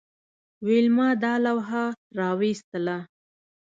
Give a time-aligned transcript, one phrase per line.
[0.65, 1.85] ویلما دا لوحه
[2.19, 2.97] راویستله